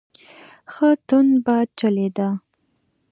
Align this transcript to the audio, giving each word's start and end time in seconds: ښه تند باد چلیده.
ښه 0.73 0.89
تند 1.07 1.31
باد 1.45 1.67
چلیده. 1.79 2.29